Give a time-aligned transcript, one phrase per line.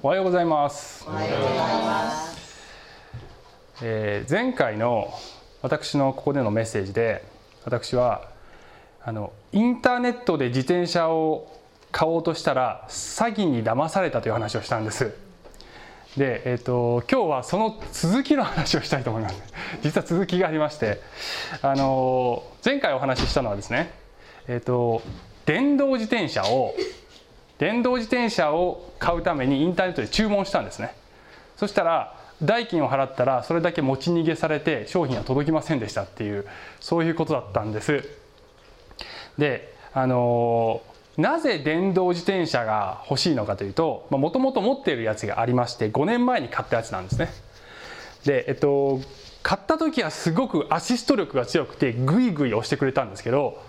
[0.00, 1.04] おはようございます。
[1.08, 2.38] おはようございます。
[3.82, 5.12] えー前回の
[5.60, 7.24] 私のここでのメッセージで
[7.64, 8.28] 私は
[9.02, 11.52] あのインターネットで自転車を
[11.90, 15.12] 買おうとしたら詐欺に騙されたという話をしたんです。
[16.16, 19.42] で、えー、と今日はその続きの話をしたいと思います。
[19.82, 21.00] 実は続きがありまして
[21.60, 23.90] あの前回お話ししたのはですね
[24.46, 25.02] えっ、と
[25.44, 26.72] 電動自転車を
[27.58, 30.94] 電動自転車を買うためにインターネットで注文したんですね。
[31.56, 36.46] そしたら代金を払ったらそれだけ持ち逃げされて商品は届きませんでしたっていう
[36.78, 38.08] そういうことだったんです。
[39.36, 40.82] であの
[41.16, 47.28] なぜ電動自転車が欲しいのかというともともと持っているやつがありまして5年前に買ったやつなんですね。
[48.24, 49.00] でえっと
[49.42, 53.60] 買った時はすごくアシスト力が強くてグイグイ押してくれたんですけど、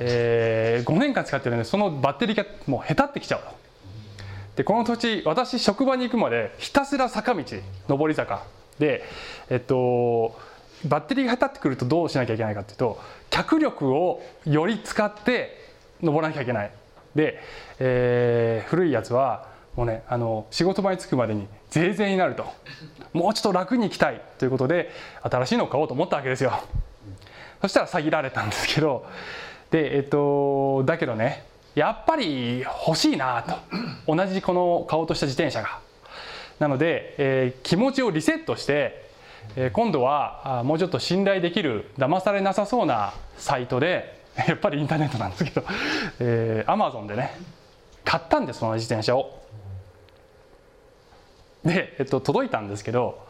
[0.00, 3.46] えー5年間使ってるんでそのバッテリーがもうへたってきちゃうと。
[4.56, 7.42] でこの土地私職場に行くまでひたすら坂道
[7.88, 8.42] 上り坂。
[8.78, 9.04] で
[9.50, 10.36] えっと
[10.84, 13.00] バッテリーが下手ってくるとどうしなきゃいけないかっていうと
[13.30, 15.56] 脚力をより使って
[16.02, 16.70] 登らなきゃいけない。
[17.14, 17.40] で、
[17.78, 22.46] えー古いやつはもうねあの仕事場に着くまでにゼーゼーになると。
[23.12, 24.20] もうちょっと楽に行きたい。
[24.38, 24.90] ということで
[25.22, 26.52] 新しいのを買おうと思ったわけですよ。
[27.62, 29.06] そしたら詐欺られたんですけど
[29.74, 31.44] でえっとだけどね
[31.74, 34.14] やっぱり欲しいなと。
[34.14, 35.80] 同じこの買おうとした自転車が。
[36.60, 39.10] なので、えー気持ちをリセットして、
[39.56, 45.64] えー今度はもうちょっと信頼できる騙されなさそうなサイトで やっぱりインターネットなんですけど、
[46.20, 47.36] えー、Amazon でね
[48.04, 49.42] 買ったんですその自転車を。
[51.64, 53.26] で、えっと、届いたんですけど、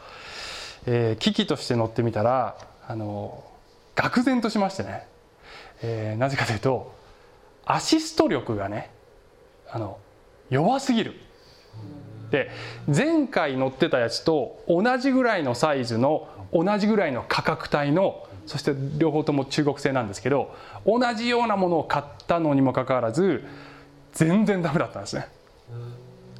[0.86, 3.42] えー機器として乗ってみたらあの
[3.96, 5.06] 愕然としましてね、
[5.86, 6.94] えーなぜかというと
[7.66, 8.90] アシスト力がね
[9.70, 9.98] あの
[10.50, 11.14] 弱すぎる。
[12.30, 12.50] で
[12.86, 20.54] 前回乗ってたやつと同じぐらいのサイズの同じぐらいの価格帯のそして両方とも中国製なんですけど
[20.86, 23.44] 同じようなものを買ったのにもかかわらず
[24.12, 25.28] 全然ダメだったんですね。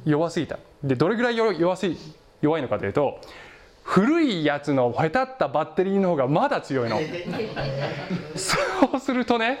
[0.05, 0.59] 弱すぎた。
[0.83, 1.97] でどれぐらい弱すい
[2.41, 3.19] 弱いのかというと
[3.87, 6.97] 古いやつのへたったバッテリーの方がまだ強いの。
[8.35, 8.57] そ
[8.97, 9.59] うするとね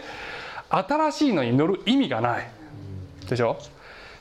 [0.69, 2.47] 新しいのに乗る意味がない。
[3.29, 3.57] でしょ？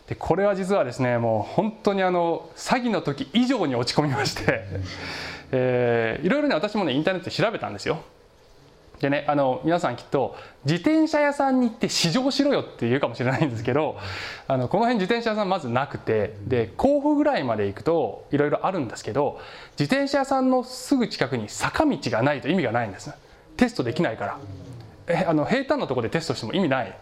[0.07, 4.65] でこれは実はですねもう本当にあの詐欺の時以上に落ち込みまして、
[5.51, 8.03] えーいろいろね私もねインターネットで調べたんですよ
[9.05, 10.35] でねあの皆さんきっと
[10.65, 13.99] 自転車屋さんに行って試乗しろよって言うかもしれないんですけど
[14.49, 19.39] あのこの辺自転車屋さんまずなくてで甲府ぐらいまで行くといろいろあるんですけど
[19.79, 23.11] 自転車屋さんのすぐ近くに坂道がないと意味がないんです。
[23.59, 24.39] テストできないから。
[25.07, 26.97] えあの平坦なところでテストしても意味ない。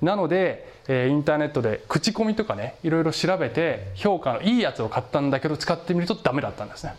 [0.00, 6.96] なので、えインターネットで口コミとかねいろいろ調べて評価のいいやつを買ったんだけど使ってみるとダメだったんですね。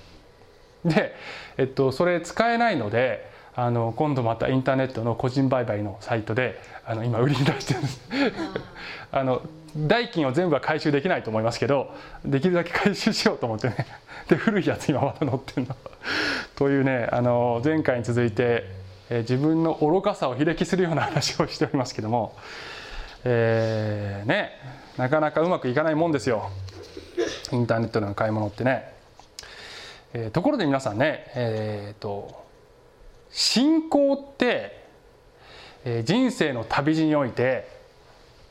[0.86, 1.14] で、
[1.58, 7.80] えっと、それ使えないのであの今度またインターネットの個人売買のサイトであの今売りに出してる。
[7.80, 8.02] んです
[9.12, 9.42] あの
[9.76, 13.88] 代金を全部は回収できないと思いますけどできるだけ回収しようと思ってね。
[14.28, 15.76] で古いやつ今まだ乗ってるの。
[16.56, 18.66] というねあの前回に続いて、
[19.10, 22.36] えー自分の愚かさを披歴するような話をしておりますけども、
[23.24, 24.52] えーね
[24.98, 26.50] なかなかうまくいかないもんですよ。
[27.52, 28.94] インターネットでの買い物ってね、
[30.14, 32.43] えーところで皆さんねえーと
[33.34, 34.82] 信仰って、
[36.06, 37.68] 人生の旅路において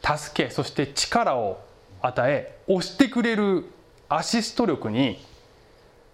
[0.03, 1.65] 助けそして力を
[2.03, 3.65] 与え押してくれる
[4.11, 5.25] アシスト力に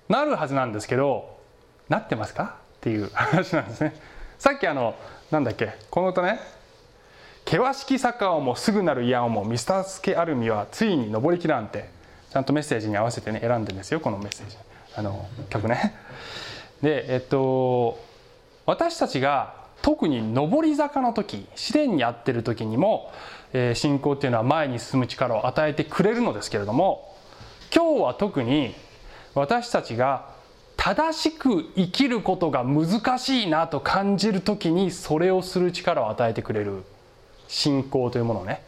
[0.09, 1.39] なるはずなんですけど
[1.89, 2.59] なってますか？
[2.77, 3.97] っていう話なんですね。
[4.39, 4.95] さっきあの
[5.33, 5.73] なんだっけ？
[5.91, 6.39] この歌ね
[7.45, 11.89] 「険しき坂をもすぐなる矢をも見助けある身はついに登りきらん」って
[12.31, 14.57] ちゃんとメッセージに合わせてね選んでるんですよこのメッセージ。
[14.95, 15.97] あの曲ね。
[16.83, 18.07] でえっと
[18.69, 23.11] 私たちが特に上り坂の時試練に遭ってる時にも、
[23.55, 27.17] えー信仰っていうのは前に進む力を与えてくれるのですけれども
[27.75, 28.75] 今日は特に
[29.35, 30.29] 私たちが
[30.77, 36.83] 正しく生きることが難しいなと感じる時にそれをする力を与えてくれる
[37.47, 38.63] 信仰というものをね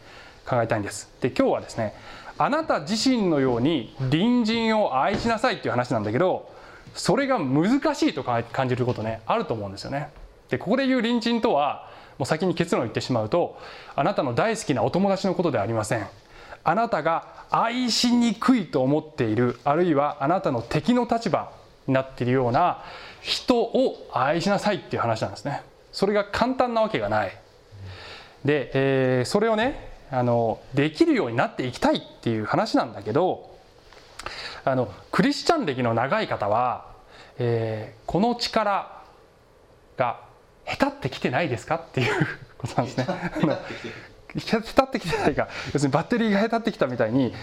[0.47, 1.11] 考えたいんです。
[1.21, 1.93] で今日はですね
[2.39, 6.50] あなた自身のように隣人を愛しなさいっていう話なんだけど
[6.93, 10.09] それが難しいと感じることねあると思うんですよね。
[10.49, 13.57] でここで言う隣人とはもう先に結論を言ってしまうと
[13.95, 16.07] あなたの大好きなお友達のことではありません。
[16.63, 21.51] あなたが愛しにくいと思っているあるいはあなたの敵の立場
[21.87, 22.83] になっているような
[23.21, 25.63] 人を愛しなさいっていう話なんですね。
[25.91, 27.31] それが簡単なわけがない。
[28.45, 33.50] で、えーそれをねあのできるようになっていきたいっていう話なんだけど
[34.63, 36.85] あのクリスチャン歴の長い方は、
[37.39, 39.01] えー、この力
[39.97, 40.21] が
[40.65, 42.27] 下手ってきてないですかっていう
[42.57, 43.07] ことなんですね。
[44.37, 47.33] 下手ってきてないか要するにバッテリーが下手ってきたみたいに、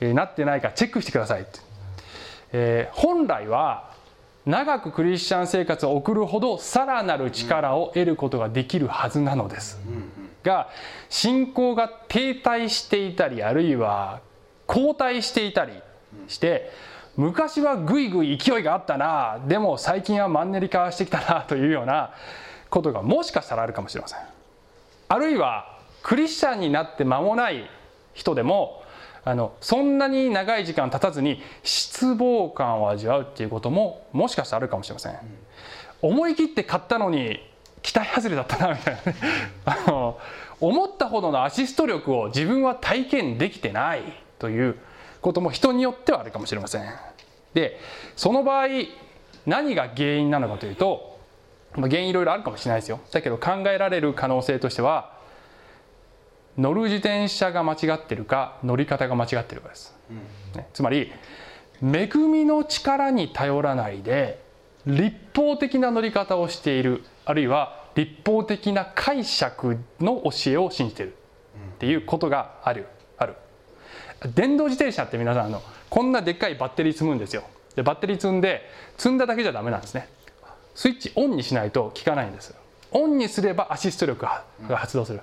[0.00, 1.60] えー、なってないかチェックしてくださいって、
[2.52, 3.92] えー、本来は
[4.46, 9.78] 長くクリスチャン生活を送るほどさらなる力を得ることができるはずなのです、
[10.42, 10.70] が
[11.10, 14.20] 信仰が停滞していたりあるいは
[14.66, 15.72] 後退していたり
[16.26, 16.70] して
[17.16, 22.14] 昔はぐいぐい勢いがあったなでも最近はマンネリ化してきたなというような
[22.70, 24.18] ことがもしかしたらあるかもしれません。
[25.08, 27.68] あるいはクリスチャンになって間もない
[28.14, 28.82] 人でも
[29.24, 35.18] あのそんなに長い時間経たずに失望感を味わうっていうことももしかしたらあるかもしれません、うん、
[36.10, 37.40] 思い切って買ったのに
[37.82, 39.18] 期待外れだったなみたいなね。
[39.64, 40.18] あの
[40.60, 44.02] 思ったほどのアシスト力を自分は体験できてない
[44.38, 44.76] という
[45.20, 46.84] ことも人によってはあるかもしれません。
[47.54, 47.78] で
[48.16, 48.66] その場合
[49.46, 51.18] 何が原因なのかというと
[51.74, 53.00] 原因いろいろあるかもしれないですよ。
[53.12, 55.18] だけど考えられる可能性としては
[56.58, 61.12] 乗る自転車が間違ってるか乗り方が間違ってるかです、うん、つまり
[61.80, 64.42] 恵みの力に頼らないで
[64.84, 71.16] 立法的な乗り方をしているあるいは立法的な解釈の教えを信じている
[71.76, 72.86] っていうことがある
[74.34, 77.44] 電動自転車って皆さんあのこんなでっかいバッテリー積むんですよ。
[77.76, 80.08] でバッテリー積んで積んだだけじゃダメなんですね。
[80.74, 82.54] スイッチオンにしないと効かないんです。
[82.90, 84.24] オンにすればアシスト力
[84.68, 85.20] が発動する、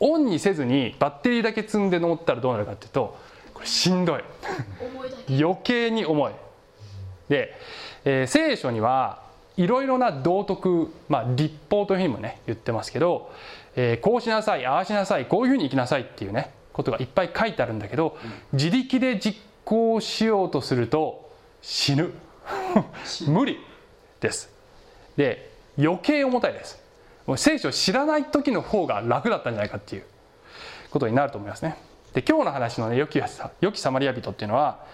[0.00, 3.16] オンにせずにバッテリーだけ積んで乗ったらどうなるかっていうと
[3.52, 4.24] これしんどい。
[5.28, 6.32] 余計に重い。
[7.28, 7.54] で、
[8.04, 9.22] えー、聖書には
[9.56, 13.32] いろいろな道徳、まあ、立法というふうにもね言ってますけど、
[13.74, 18.18] えー、こうしなさいああしなさいこういうふうに生きなさいっていうねことがいっぱい書いてあるんだけど、
[18.52, 21.32] 自力で実行しようとすると
[21.62, 22.12] 死ぬ。
[23.26, 23.58] 無理
[24.20, 24.50] です。
[25.16, 26.78] で余計重たいです。
[27.26, 30.04] もう聖書を知らない時の方が楽だったんじゃないかっていう
[30.90, 31.78] ことになると思いますね。
[32.12, 33.18] で今日の話のね良き
[33.60, 34.84] 良きサマリア人っていうのは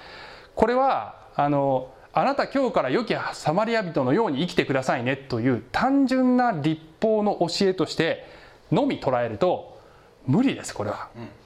[0.55, 8.25] これはあのあなた今日から良きサマリア人のように生きてくださいねという単純な立法の教えとして
[8.71, 9.81] のみ捉えると
[10.27, 11.09] 無理ですこれは。
[11.17, 11.42] う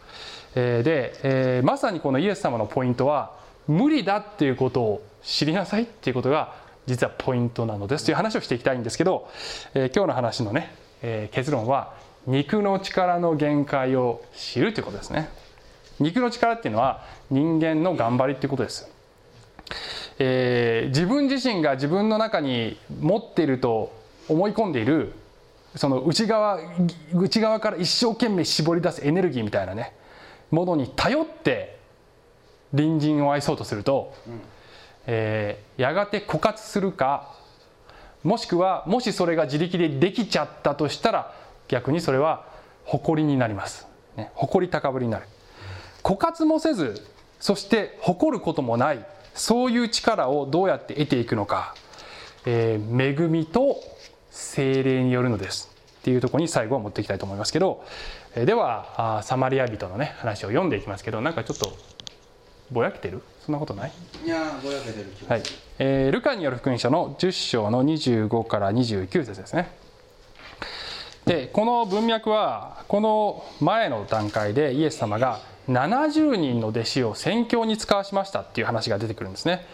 [0.56, 3.32] で、え、まさにこのイエス様のポイントは
[3.68, 6.54] 無理だっていうことを知りなさいっていうことが
[6.86, 9.28] 実はポイントなのですという話をしていきたいんですけど、
[9.74, 11.94] え、今日の話のね、え、結論は
[12.26, 15.28] 肉の力の限界を知るということですね。
[16.00, 18.90] 肉の力っていうのは人間の頑張りっていうことです、
[20.18, 23.92] えー、自分自身が自分の中に持っていると
[24.28, 25.12] 思い込んでいる
[25.74, 26.58] その内側
[27.14, 29.92] 内側から一生懸命絞り出すエネルギーみたいなね
[30.50, 31.78] ものに頼って
[32.72, 34.40] 隣人を愛そうとすると、うん。
[35.06, 37.32] えー、やがて枯渇するか
[38.24, 41.32] もしくはもしそれが自力でできちゃったとしたら
[41.68, 42.44] 逆にそれは
[42.84, 45.26] 誇りになります、ね、誇り高ぶりになる。
[46.02, 47.06] 枯渇もせず
[47.38, 51.74] そして誇ることもないそういう力をどうやって得ていくのか、
[52.44, 53.76] えー、恵みと
[54.30, 55.70] 精霊によるのです。
[56.00, 57.84] っていうところに最後は持っていきたいと思いますけど、
[58.36, 61.76] えー、ではサマリア人のね話を読んでいきますけどなんかちょっと
[62.70, 63.22] ぼやけてる？
[63.44, 63.92] そんなことない？
[64.24, 65.42] いやぼやけてるはい、
[65.78, 69.70] えー、ルカによる福音書の10章の25から29節ですね。
[71.24, 79.66] でこの文脈はこの前の段階でイエス様が70人の弟子を宣教に使わしましたっていう話が出てくるんですね。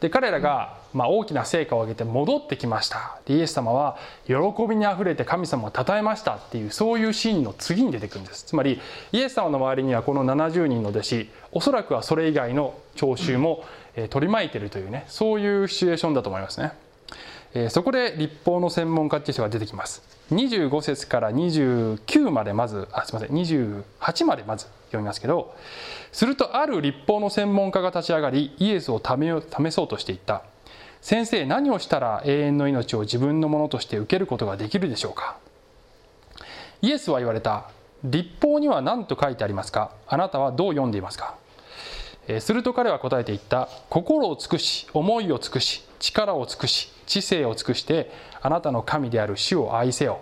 [0.00, 3.18] で彼らがまあ大きな成果を上げて戻ってきました。
[3.28, 4.34] イエス様は喜
[4.68, 8.44] びにあふれて神様を称えましたっていうそういうシーンの次に出てくるんです。
[8.44, 8.80] つまり
[9.12, 13.64] イエス様の周りにはこの70人の弟子おそらくはそれ以外の聴衆も
[14.10, 16.72] 取り巻いてるというねそういうシチュエーションだと思いますね。
[17.70, 20.02] そこで立法の専門家っていう人が出てきます。
[20.30, 25.56] 25節から29までまずあすいません28までまず読みますけど
[26.12, 30.42] するとある立法の専門家が立ち上がりイエスを試そうとしていった。
[31.00, 35.36] 先生何をしたら永遠の命を自分のものとして受けることができるでしょうか？
[36.82, 37.70] イエスは言われた
[38.04, 39.92] 立法には何と書いてありますか？
[40.06, 41.36] あなたはどう読んでいますか？
[42.40, 43.68] すると彼は答えて言った。
[43.88, 50.20] 心を尽くし思いを尽くし力を尽くし知性を尽くしてあなたの神である主を愛せよ。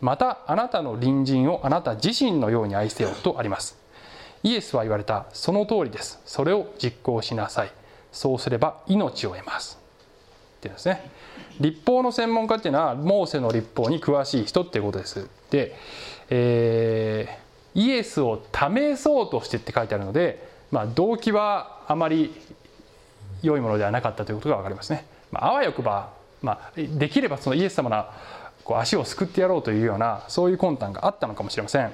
[0.00, 3.76] またあなたの隣人をあなた自身のように愛せよとあります。
[4.44, 5.26] イエスは言われた。
[5.32, 6.20] その通りです。
[6.24, 7.72] それを実行しなさい。
[8.12, 9.77] そうすれば命を得ます。
[10.58, 11.10] っていうんですね
[11.60, 15.76] 立法の専門家っていうのはモーセの立法に詳しい人っていうことですで、
[16.30, 22.32] えー、イエスを試そうとしてって書いてあるので、まあ、動機はあまり
[23.42, 25.06] 良いものではなかったということが分かりますね。
[25.30, 26.12] まあ、あわよくば、
[26.42, 28.04] まあ、できればそのイエス様の
[28.64, 31.92] こう足をすくってやろうというようなそういう魂胆があったのかもしれません。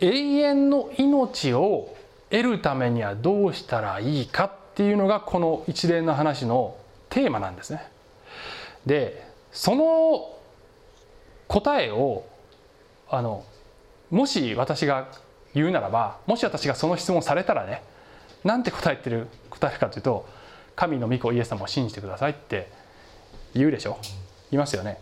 [0.00, 1.94] 永遠の命を
[2.30, 6.76] 得るためにはどうしたらいいかっていうのがこの一連の話の
[7.10, 7.86] テーマなんですね。
[8.86, 10.36] でその
[11.48, 12.24] 答えを
[13.08, 13.44] あの
[14.10, 15.08] もし私が
[15.52, 17.82] 言うならばもし私がその質問されたらね
[18.44, 20.26] なんて答えてる答えるかというと
[20.76, 22.68] 「神の御子イエス様を信じてください」って
[23.54, 23.98] 言うでしょ
[24.50, 24.98] 言いますよね。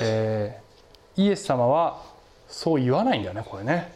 [0.00, 2.02] えー、イエス様は
[2.48, 3.92] そう言わないんだよねこれね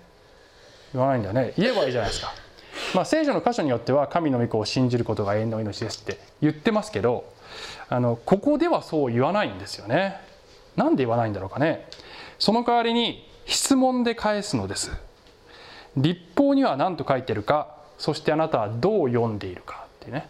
[0.92, 2.45] 言わないんだよね言えばいいじゃないですか。
[2.94, 7.30] まあ、聖書の箇所によっては神の御子を信じることが永遠の命ですって言ってますけど
[7.88, 10.20] あのここではそう言わないんですよね。
[10.76, 11.88] なんで言わないんだろうかね。
[12.38, 14.90] その代わりに質問で返すのです。
[15.96, 20.28] 立法には何と書いてるかそしてあなたはどう読んでいるかってね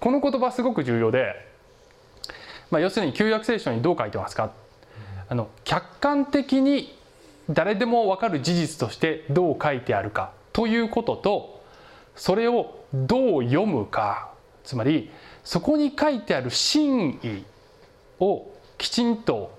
[0.00, 1.34] この言葉すごく重要で、
[2.70, 4.52] まあ、要するに旧約聖書にどう書いてますか
[5.28, 6.98] あの客観的に
[7.48, 11.53] 誰でも分かる事実としてどう書いてあるかということと
[12.14, 14.30] それをどう読むか。
[14.64, 15.10] つまり
[15.44, 17.44] そこに書いてある真意
[18.18, 19.52] をきちんと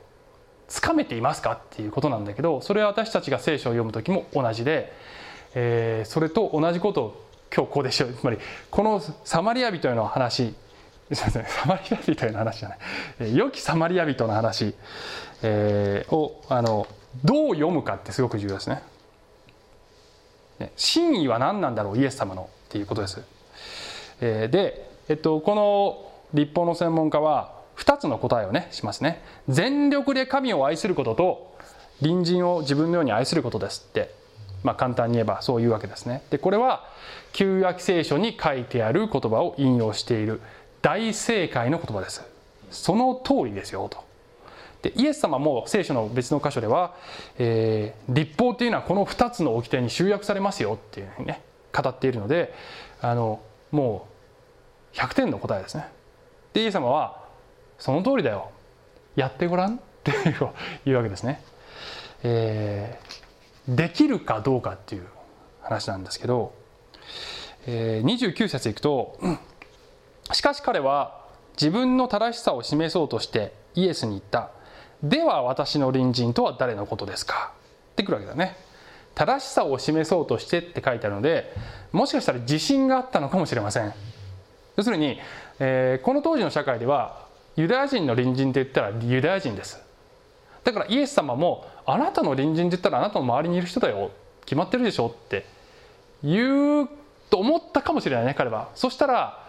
[0.67, 4.91] つかめていますかっていうことなんだけどそれは私たちが聖書を読む時も同じで、
[5.53, 8.13] えー、それと同じことを今日こうでしょう。
[8.13, 8.37] つまり
[8.71, 10.55] このサマリア人への話
[11.13, 11.29] サ
[11.67, 12.77] マリア人への話じゃない、
[13.19, 14.73] えー、良きサマリア人の話、
[15.43, 16.87] えー、をあの
[17.23, 18.81] どう読むかってすごく重要ですね。
[20.75, 23.21] 真意は何なんだろうイエス様のっていうことです。
[24.19, 29.21] で、えっと、この立法の専門家は2つの答えをねしますね。
[29.49, 31.57] 全力で神を愛することと
[32.01, 34.13] 隣人を自分のように愛することですって
[34.63, 36.23] まあ簡単に言えばそういうわけですね。
[36.29, 36.85] でこれは
[37.33, 40.41] 旧約聖書に書いてある言葉を引用している
[40.81, 42.23] 大正解の言葉です。
[42.71, 44.03] その通りですよと。
[44.85, 46.93] でイエス様も聖書の別の箇所では、
[47.39, 51.41] えー、立法っていうのはこの2つの掟に集約されますよっていうふうにね
[51.75, 52.53] 語っているので
[53.01, 54.07] あのも
[54.93, 55.87] う100点の答えですね。
[56.53, 57.23] でイエス様は
[57.79, 58.51] その通りだよ。
[59.15, 60.11] やってごらんって
[60.85, 61.41] いうわけですね、
[62.21, 65.07] えー、できるかどうかっていう
[65.63, 66.53] 話なんですけど、
[67.65, 69.17] えー、29節いくと
[70.31, 74.51] 「しかし彼は自分の正しさを示そうとしてイエスに言った。
[75.03, 77.51] では私の隣人とは誰のことですか?」
[77.93, 78.57] ってくるわけだね。
[79.15, 81.53] 正しさを示そうとしてって書いてあるので
[81.93, 83.93] もしかしたら自信があったのかもしれません。
[84.75, 85.19] 要するに、
[85.59, 87.25] えー、この当時の社会では
[87.55, 89.81] ユダヤ人の隣人って言ったらユダヤ人です。
[90.65, 94.11] だからイエス様もあなたの隣人って言ったらあなたの周りにいる人だよ。
[94.45, 95.45] 決まってるでしょって
[96.23, 96.89] 言う
[97.29, 98.69] と思ったかもしれないね彼は。
[98.75, 99.39] そしたら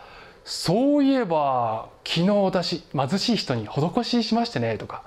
[0.45, 5.03] そういえば昨日私貧しい人に施ししましてねとか。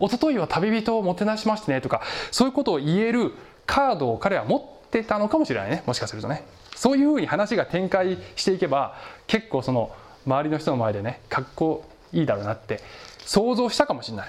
[0.00, 3.32] 一昨日は旅人をもてなしましてねとかそういうことを言える
[3.66, 5.82] カードを彼は持ってたのかもしれないね。
[5.86, 6.44] もしかするとね。
[6.74, 8.94] そういうふうに話が展開していけば
[9.26, 9.90] 結構その
[10.26, 12.80] 周りの人の前でね格好いいだろうなって
[13.18, 14.28] 想像したかもしれない。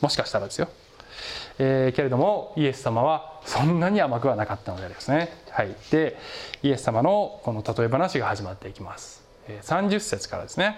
[0.00, 0.68] もしかしたらですよ、
[1.58, 6.18] えー、けれどもイエス様はそんなに甘くはなかったのでですね、はい、で
[6.62, 9.22] イエス様のこの例え話が始まっていきます。
[9.48, 10.76] 30節からですね。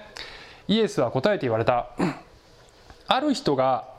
[0.68, 1.90] イエスは答えて言われた。
[3.06, 3.93] ある人が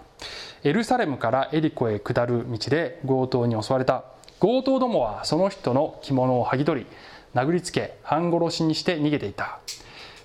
[0.63, 4.03] エルサレムからエリコへ下る道で強盗に襲われた
[4.39, 6.87] 強盗どもはその人の着物を剥ぎ取り
[7.33, 9.59] 殴りつけ半殺しにして逃げていた。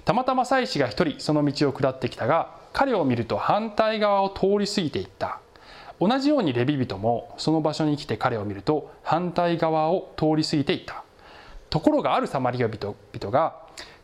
[0.04, 5.40] たまたま妻子が一人その道を下ってきたが彼を見ると反対側を通り過ぎていった。
[6.00, 11.04] 同じようにレビ人もその場所に来て彼を見ると反対側を通り過ぎていた。
[11.68, 13.54] ところがあるサマリア人々が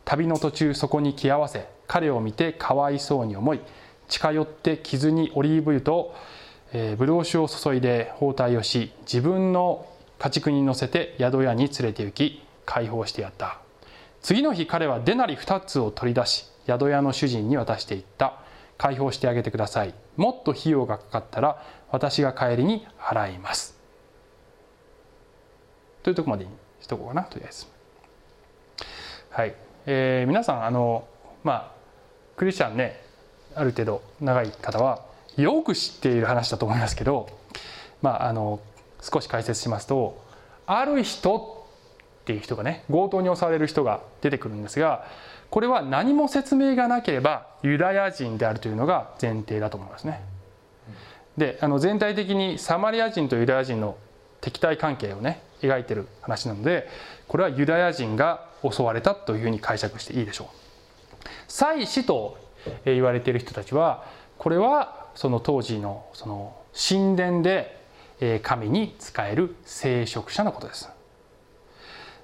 [0.05, 3.59] 旅の途中そこに来合わせ彼を見てかわいそうに思い
[4.07, 6.15] 近寄って傷にオリーブ油と、
[6.73, 9.85] えー、ブドウ酒を注いで包帯をし自分の
[10.19, 13.59] 家畜に乗せて宿屋に連れて行き解放してやった。
[14.21, 18.39] 次の日彼はデナリ2つを取り出し宿屋の主人に渡していった。
[18.77, 19.93] 解放してあげてください。
[20.15, 23.75] もっと費用がかかったら私が帰りに払います。
[26.03, 27.65] というとこまでにしとこうかなとりあえず。
[29.31, 31.07] はい、えー、皆さんあの
[31.43, 31.71] まあ
[32.35, 33.03] クリスチャンね
[33.57, 37.29] ある程度長い方はよく知っている話だと思いますけど
[38.01, 38.59] まああの
[39.01, 40.23] 少し解説しますと
[40.65, 41.37] ある人
[42.21, 45.05] っていう人がね強盗に襲われる人が出てくるんですが
[45.49, 50.21] これは何も説明がなければユダヤ人であるというのが前提だと思いますね。
[51.37, 53.95] であの全体的にサマリア人とユダヤ人の
[54.41, 56.89] 敵対関係をね描いてる話なので
[57.27, 60.47] これはユダヤ人が襲われたというふうに解釈していいでしょう。
[61.47, 62.37] 祭司と
[62.85, 64.05] 言われている人たちは
[64.37, 67.77] これはその当時のその神殿で
[68.43, 70.89] 神に仕える聖職者のことです。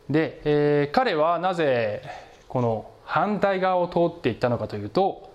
[0.10, 2.04] で、え、彼はなぜ
[2.48, 5.34] この反対側を通っていったのかというと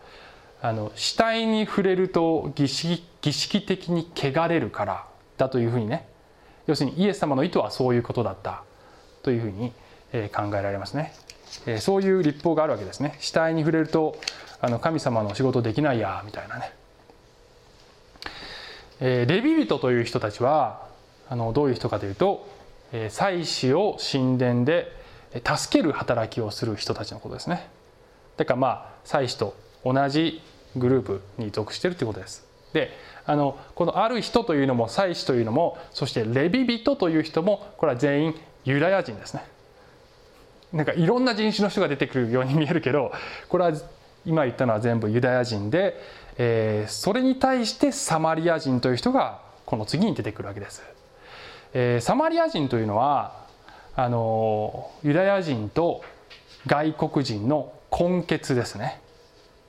[0.61, 6.09] あの死体に触れると儀式儀式的に汚れるからだというふうにね
[6.67, 8.63] 要するにイエス様の意図はそういうことだった
[9.23, 9.73] というふうに
[10.31, 11.13] 考えられますね。
[11.81, 13.17] そういう立法があるわけですね。
[13.21, 14.17] 死体に触れると
[14.61, 16.73] あの神様の仕事できないやみたいなね。
[19.01, 20.89] えレビ人という人たちは
[21.29, 22.49] あのどういう人かというと
[22.93, 24.93] え祭司を神殿で
[25.33, 27.69] 助ける働きをする人たちのことですね。
[28.37, 30.41] だからまあ祭司と同じ
[30.77, 32.47] グループに属しているということです。
[32.73, 32.91] で
[33.27, 38.35] あのこのある人というのも祭司というのもそしてレビ人という人もこれは全員
[38.65, 39.45] ユダヤ人ですね。
[40.73, 43.13] なんかいろんな人種の人が出てくるように見えるけど
[43.49, 43.73] これは
[44.29, 45.99] 今言ったのは全部ユダヤ人で、
[46.37, 50.83] えー、それに対してサマリア人という人がこの次に出てくるわけです。
[51.73, 53.47] えー、サマリア人というのは
[53.97, 56.03] あのユダヤ人と
[56.67, 59.01] 外国人の根血ですね。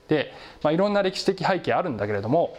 [0.08, 2.58] で、まあ、いろんな歴史的背景あるんだけれども、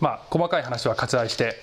[0.00, 1.54] まあ、細かい話は割愛して、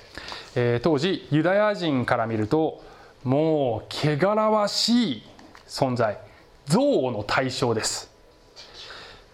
[0.56, 2.82] えー、当時ユダヤ人から見ると
[3.26, 5.24] もう汚らわしい
[5.68, 6.18] 存在
[6.70, 8.12] 憎悪の対象です。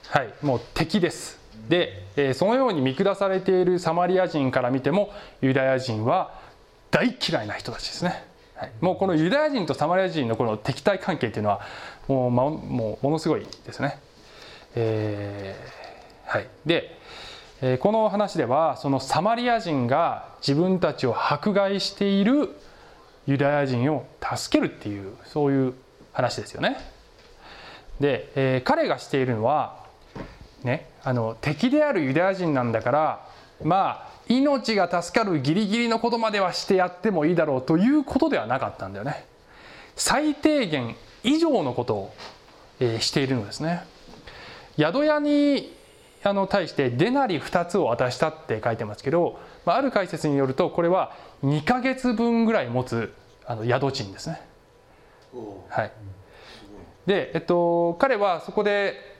[0.09, 1.39] はいもう敵です。
[1.67, 5.11] で、えー、そのように見下されているサマリア人から見ても
[5.41, 6.39] ユダヤ人は
[6.91, 8.23] 大嫌いな人たちですね、
[8.55, 11.61] はい、もうこのユダヤ人とサマリア人のこの敵対関係っていうのは
[12.07, 13.99] もう,、ま、もうものすごいですね。
[14.75, 16.47] えー、はい。
[16.65, 16.97] で、
[17.61, 22.49] えー、この話ではそのサマリア人が自分たちを迫害している
[23.25, 25.73] ユダヤ人を助けるっていうそういう
[26.11, 26.92] 話ですよね。
[27.99, 29.85] で、えー、彼がしているのは
[30.63, 33.27] ねあの敵であるユダヤ人なんだから
[33.63, 39.25] まあ命が助かるギリギリのことまではしてやってもいいだろうということではなかったんだよね。
[39.95, 42.13] 最低限以上のことを、
[42.79, 43.83] えー、しているのですね。
[44.77, 45.75] 宿屋に
[46.23, 53.13] あの対してデナリ2つを渡したって書いてますけど、まあ、ある解説によるとこれは2か月分ぐらい持つ
[53.45, 54.41] あの宿賃ですね。
[55.69, 55.91] はい、
[57.05, 59.13] で、えっと、彼はそこで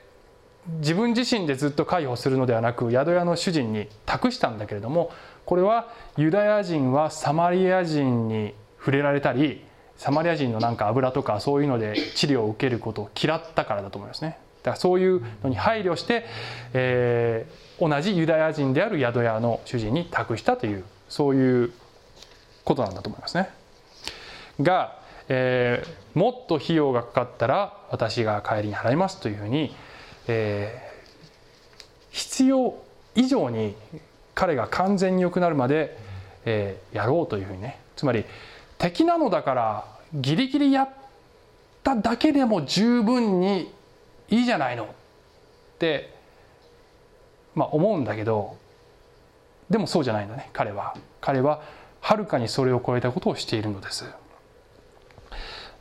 [0.78, 5.10] 自分自身でずっと介護するのではなく宿屋の主人に託したんだけれども
[5.44, 9.62] これはユダヤ人はサマリア人に触れられたり
[9.96, 14.38] サマリア人のなんか油とかそういうので治療を受けることを嫌ったからだと思いますね。
[14.62, 16.24] だからそういうのに配慮して、
[16.72, 21.72] えー、同じユダヤ人である宿屋の主人に託したというそういう
[22.64, 23.50] ことなんだと思いますね。
[24.60, 29.74] が、えー、もっと費用がかかったら私が帰りに払いますというふうに、
[30.28, 32.76] えー、必要
[33.14, 33.74] 以上に
[34.34, 35.96] 彼が完全に良くなるまで、
[36.44, 37.80] えー、やろうというふうにね。
[37.96, 38.24] つまり
[38.78, 40.88] 敵なのだからギリギリやっ
[41.82, 43.72] ただけでも十分に
[44.28, 44.88] いいじゃないのっ
[45.78, 46.12] て、
[47.54, 48.56] まあ、思うんだけど
[49.70, 50.94] でもそうじゃないんだね彼は。
[51.20, 51.62] 彼は
[52.00, 54.04] はるかにそれを超えたことをしているのです。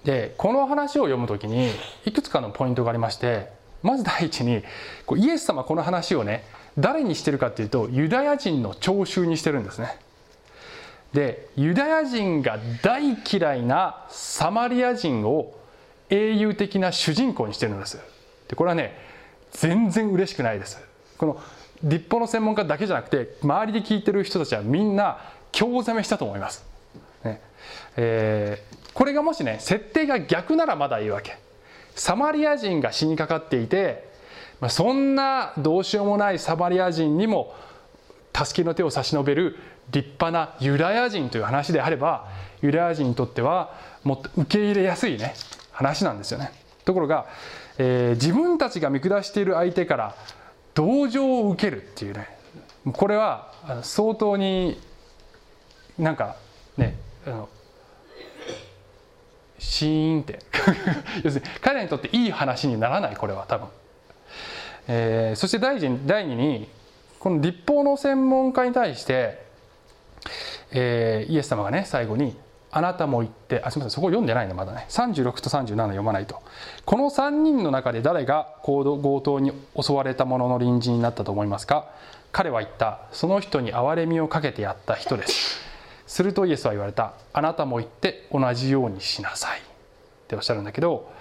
[0.03, 1.71] でこの話を読む時に
[2.05, 3.47] いくつかのポイントがありまして
[3.81, 4.63] まず第一に
[5.05, 6.43] こうイエス様この話をね
[6.77, 9.97] 誰にしてるかっていうとユダヤ人の聴衆にしてるんですね。
[11.13, 15.53] でユダヤ人が大嫌いなサマリア人を
[16.09, 17.99] 英雄的な主人公にしてるんです。
[18.47, 18.97] でこれはね
[19.51, 20.81] 全然嬉しくないです。
[21.17, 21.41] この
[21.83, 25.19] 立法の専門家だけじゃなくて周りで聞いてる人たちはみんな
[25.51, 26.65] 興ざめしたと思います、
[27.23, 27.41] ね。
[27.95, 31.37] えー、これがもしね設定が逆ならまだいいわけ。
[31.95, 34.09] サマリア人が死にかかっていて、
[34.59, 37.53] まあ、そんなどうしようもないサマリア人にも
[38.35, 39.57] 助けの手を差し伸べる
[39.91, 42.27] 立派なユダヤ人という話であれば
[42.61, 45.35] ユダヤ人にとってはもっと受け入れやすいね
[45.71, 46.51] 話なんですよね。
[46.83, 47.27] ところが
[47.77, 50.15] えー、自分たちが見下している相手から
[50.73, 52.27] 同情を受けるっていうね。
[52.91, 53.51] これは
[53.83, 54.79] 相当に
[55.97, 56.35] なんか
[56.77, 57.49] ねあの
[59.63, 60.39] シーンって。
[61.23, 63.67] 要するに彼らにとっていい話にならないこれは多分、
[64.87, 66.69] えー、そして第第二に
[67.19, 69.43] この立法の専門家に対して、
[70.71, 72.35] えー、イエス様がね最後に
[72.69, 74.85] あなたも言ってあすみませんそこ読んでないのまだね。
[74.89, 76.41] 36と37読まないと。
[76.85, 81.89] この3人の中で誰が強盗に襲われた者の隣人になったと思いますか？
[82.31, 83.01] 彼は言った。
[83.11, 85.62] その人に憐れみをかけてやった人です。
[86.07, 89.61] するとイエスは言われたあなたも言って同じようにしなさいっ
[90.27, 91.11] ておっしゃるんだけど、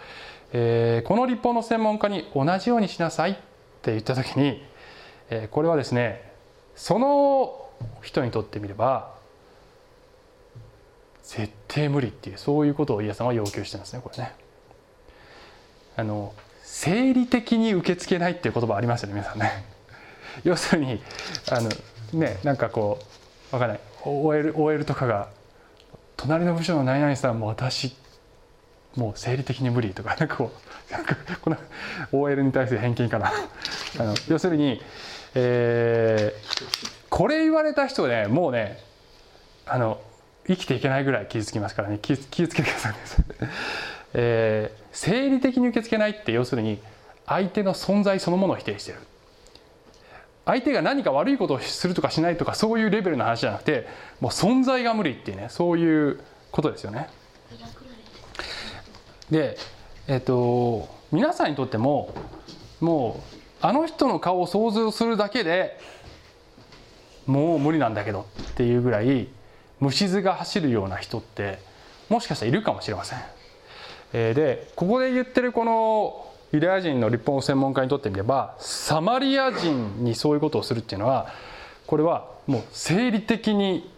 [0.53, 3.35] えー、この立法の専門家に同じようにしなさいっ
[3.83, 4.63] て言った時に、
[5.31, 6.33] えー、これはですね
[6.77, 7.69] その
[8.03, 9.13] 人にとってみれば
[11.23, 14.35] 絶対無理っていうそういうことをイエス様は要求してるんですねこれね。
[15.97, 19.65] あの生理的に受け付けないっていう言葉ありますよね皆さんね。
[20.45, 21.01] 要するに
[21.51, 21.71] あの
[22.15, 22.99] ねなんかこ
[23.53, 25.29] うわかんない OL, OL とかが
[26.17, 27.95] 隣の部署の何々さんも私
[28.97, 30.53] もう生理的に無理とか なんかこ
[30.91, 31.57] うなんかこの
[32.13, 33.33] OL に対する偏見かな。
[33.99, 34.81] あの要するに、
[35.35, 38.79] えー、これ言われた人ねもうね
[39.67, 40.01] あの
[40.47, 41.99] 生きていけないぐらい傷つきますからね。
[42.01, 42.95] 気気をつけてください、
[44.15, 46.81] えー、生理的に受け付けないって要するに
[47.27, 48.99] 相手の存在そのものを否定してる。
[50.45, 53.87] 相手が何か悪いことをするとかしないとかそういうレベルの話じゃなくて
[54.21, 57.09] もう存在が無理っていうねそういうことですよね。
[59.31, 59.57] で
[60.09, 62.13] えっ、と皆さんにとっても
[62.81, 65.79] もうあの人の顔を想像するだけで
[67.27, 69.29] もう無理なんだけどっていうぐらい
[69.79, 71.61] 虫図が走るような人って
[72.09, 73.21] もしかしたらいるかもしれません。
[74.13, 81.29] えー、でここで言ってるこのユダヤ人の立法専門家にとってみればサマリア人にそういうことをするっていうのは
[81.87, 83.91] これはもう生理的に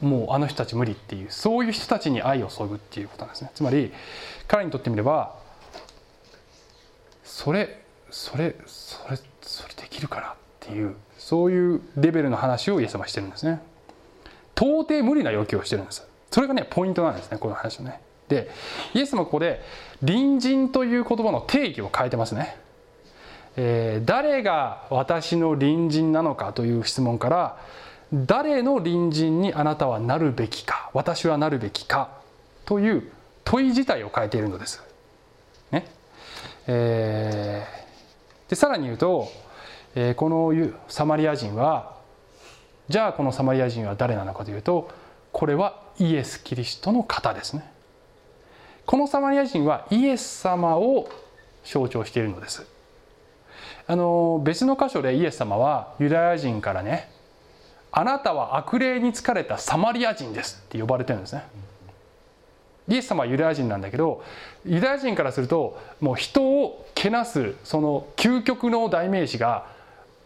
[0.00, 3.50] もうあの人たち無理っていうそういう人たちに愛を注ぐっていうことなんですね。
[3.54, 3.92] つまり
[4.46, 5.34] 彼にとってみれば
[7.24, 13.62] それそれそれそれできるかなっていうそういうレベルの話をイエス様してるんですね。
[14.56, 16.06] 到底無理な要求をしてるんです。
[16.30, 18.00] それがねポイントなんですねこの話のね。
[18.28, 18.50] で
[18.94, 19.62] イエスもここで
[20.00, 22.56] 隣人という言葉の定義を変えてますね、
[23.56, 27.58] えー、誰が私の隣人なのかという質問から
[28.12, 32.10] 誰の隣人にあなたはなるべきか私はなるべきか
[32.64, 33.10] という
[33.44, 34.82] 問い自体を変えているのです。
[35.70, 35.86] ね
[36.66, 39.28] えー、でさらに言うと、
[39.94, 40.52] えー、この
[40.88, 41.96] サマリア人は
[42.88, 44.90] じゃあこのサマリア人は誰なのかというと
[45.32, 47.73] これはイエス・キリストの方ですね。
[48.86, 51.08] このサマリア人はイエス様を
[51.64, 52.66] 象徴しているのです。
[53.86, 57.10] あの別の箇所でイエス様はユダヤ人からね
[57.92, 61.44] あなたは悪霊に疲れたサマリア人ですって呼ばれてるんですね。
[62.88, 64.22] イエス様はユダヤ人なんだけど
[64.66, 69.66] ユダヤ人からするともう人をけなすその究極の代名詞が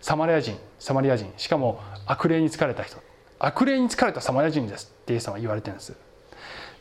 [0.00, 1.32] サマリア人サマリア人。
[1.36, 2.98] しかも悪霊に疲れた人。
[3.38, 5.94] 悪霊に疲れたサマリア人ですってイエス様は言われてるんです。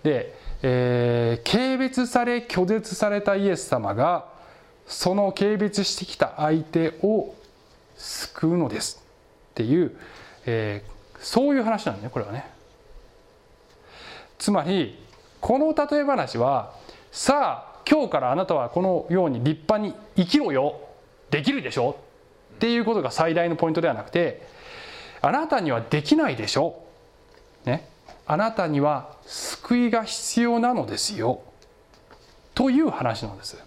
[0.03, 4.25] でえー、軽蔑され拒絶されたイエス様が
[4.87, 7.35] その軽蔑してきた相手を
[7.95, 9.03] 救うのです
[9.51, 9.95] っていう、
[10.45, 12.49] えー、そういう話なんだねこれはね。
[14.37, 14.97] つまり
[15.41, 16.73] この例え話は
[17.11, 20.79] さあ今日からあなたはこのように立派に生きろよ
[21.31, 21.97] できるでしょ
[22.55, 24.47] っていうことが最大のポイントではなくて
[25.21, 26.83] あなたにはできないでしょ
[27.65, 27.87] ね
[28.27, 31.41] あなたには救いが必要なのですよ。
[32.53, 33.57] という話なんです。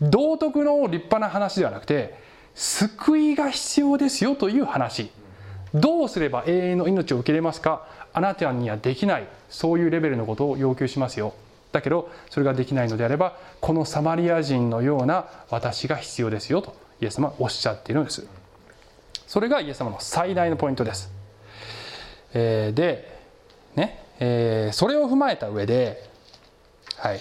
[0.00, 2.18] 道徳の立派な話ではなくて
[2.54, 5.10] 救いが必要ですよという話。
[5.72, 7.86] どうすれば永遠の命を受け入れますか？
[8.12, 9.26] あなたにはできない。
[9.48, 11.34] そういうレベルのことを要求しますよ。
[11.72, 18.26] だけどそれができないのであればこのサマリア人のような私が必要ですよとイエス様はおっしゃっているんです。
[19.26, 21.10] それがイエス様の最大のポイントです、
[22.32, 23.13] えー、で
[23.76, 26.08] ねえー、それを踏まえた上で、
[26.96, 27.20] はい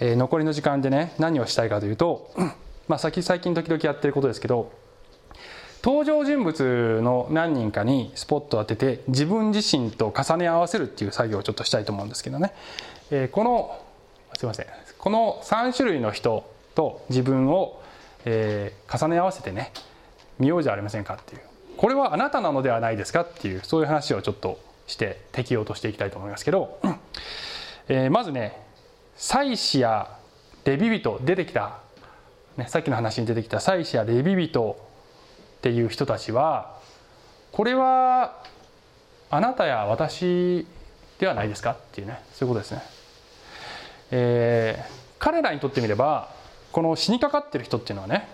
[0.00, 2.30] えー、残りの時間でね何をしたいかというと、
[2.88, 4.72] まあ、最近時々やってることですけど
[5.82, 12.52] 登場人物の何人かにスポットを当てて自分自身と重ね合わせるっていう作業をちょっとしたいと思うんですけどね、
[13.10, 13.80] えー、この
[14.36, 14.66] すいません。
[14.98, 17.82] この3種類の人と自分を、
[18.24, 19.72] えー、重ね合わせてね
[20.38, 21.42] 見ようじゃありませんかっていう。
[21.76, 24.58] これはあなたなのではないですかっていうそういう話をちょっと
[24.90, 26.80] して適用としていきたいと思いますけど、
[27.88, 28.60] えー、まずね
[29.16, 30.16] 祭司や
[30.64, 31.78] レビ人出てきた、
[32.56, 34.76] ね、さっきの話に出てきた祭司やレビ人
[35.58, 36.78] っていう人たちは
[37.52, 38.42] これは
[39.30, 40.66] あなたや私
[41.18, 41.72] ではないですか？
[41.72, 42.82] っていうねそういうことですね。
[44.10, 46.34] えー、彼らにとってみれば
[46.72, 48.28] この死にかかってる人っていうのはね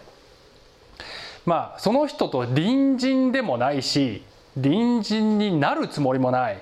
[1.44, 4.22] まあその人と隣人でもないし
[4.56, 6.60] 隣人になるつもりもない。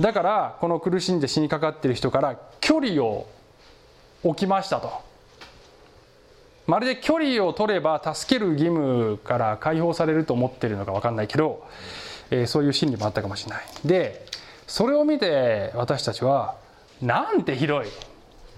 [0.00, 3.28] だからこの苦しんで死にかかっている人から距離を
[4.22, 4.90] 置きましたと。
[6.66, 11.66] まるで距離を取れば助ける義務から解放されると思ってるのか分かんないけど、
[12.30, 13.64] えー、そういう心理もあったかもしれない。
[13.84, 14.26] で
[14.66, 16.56] それを見て私たちは
[17.02, 17.88] なんてひどい。
[17.88, 17.90] っ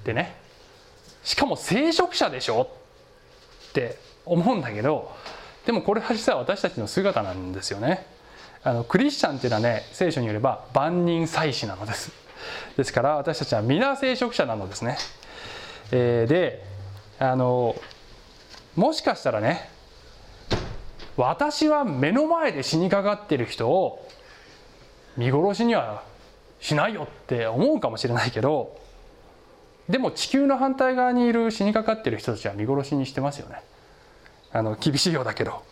[0.04, 0.36] てね。
[1.24, 2.68] しかも聖職者でしょ。
[3.70, 5.12] って思うんだけど
[5.66, 8.06] でもこれは実は私たちの姿なんですよね。
[8.62, 12.12] あのクリスチャンっていうのはね聖書によれば万人祭司なのです。
[12.76, 14.96] ですから私たちは皆聖職者なのですね、
[15.90, 16.64] えー、で
[17.18, 17.74] あの
[18.76, 19.68] もしかしたらね
[21.16, 24.06] 私は目の前で死にかかってる人を
[25.16, 26.02] 見殺しには
[26.60, 28.78] しないよって思うかもしれないけど
[29.88, 33.62] でも地球の反対側にいる死にかかってる人たちは見殺しにしてますよね。
[34.56, 35.62] あの厳しいようだけど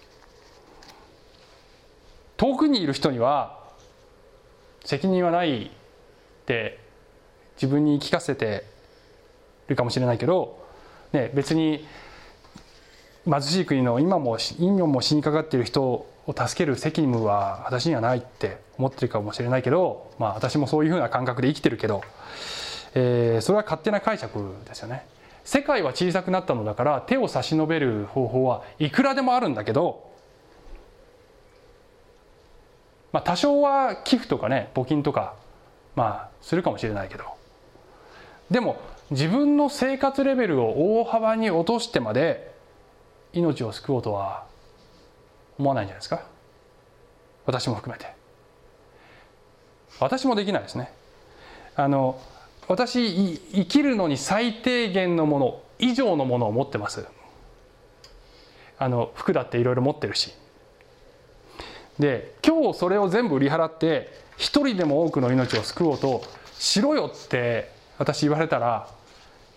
[2.37, 3.59] 遠くにいる人には
[4.85, 5.71] 責任はないっ
[6.45, 6.79] て
[7.57, 8.65] 自分に聞かせて
[9.69, 10.67] るかもしれないけど、
[11.15, 11.87] ね、別に
[13.25, 22.03] 貧しい国の今も今も死にかかっている人を助ける責務は私にはないって思ってるかもしれないけど、まあ、私もそういうふうな感覚で生きてるけど、
[22.95, 25.07] えー、それは勝手な解釈ですよね。
[25.45, 30.11] 世界は小さくなったのだから手を差し伸べる方法はいくらでもあるんだけど、
[33.13, 35.35] まあ、多少は寄付とかね募金とか
[35.95, 37.25] まあするかもしれないけど
[38.51, 38.81] でも
[39.11, 42.53] 自分の生活レベルを大幅に落としてまで
[43.35, 44.47] 命を救おうとは
[45.59, 46.27] 思わないんじゃないですか？
[47.47, 48.13] 私も含めて。
[50.01, 50.93] 私もできないですね。
[51.77, 52.19] あの
[52.69, 57.07] 私生きるのに最低限のもの以上のものを持ってます。
[58.79, 60.33] あの服だっていろいろ持ってるし。
[61.99, 66.23] で今日それを全部売り払って一人でも多くの命を救おうと
[66.59, 68.89] しろよって私言われたら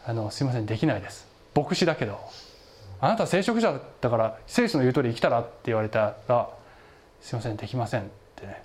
[0.05, 1.27] あのすいませんできないです。
[1.55, 2.19] 牧師だけど。
[2.99, 6.49] あなた聖職者だから聖書の言う通り生きたらって言われたら
[7.21, 8.63] すいませんできませんってね。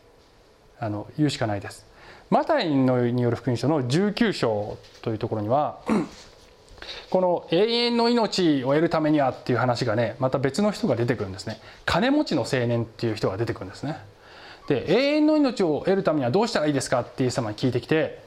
[0.79, 1.87] あの言うしかないです。
[2.33, 5.81] マタイのによる福音書の19章というところには
[7.11, 11.61] この永遠の命を得るためにはっていう話がねまた別の人が出てくるんですね。
[11.85, 13.99] 金持ちの青年っていう人が出てくるんですね。
[14.67, 18.23] で永遠の命を得るためにはどうしたらいいですかってイエス様に聞いてきて、